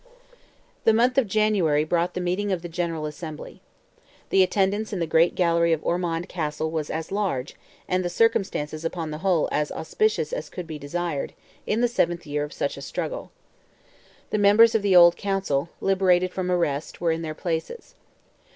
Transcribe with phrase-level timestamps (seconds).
[0.83, 3.61] The month of January brought the meeting of the General Assembly.
[4.31, 7.53] The attendance in the great gallery of Ormond Castle was as large,
[7.87, 11.33] and the circumstances upon the whole as auspicious as could be desired,
[11.67, 13.29] in the seventh year of such a struggle.
[14.31, 17.93] The members of the old council, liberated from arrest, were in their places.